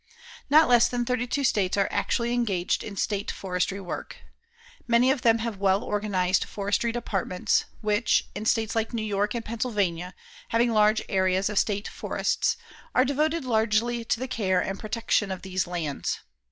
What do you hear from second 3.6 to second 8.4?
work. Many of them have well organized forestry departments, which,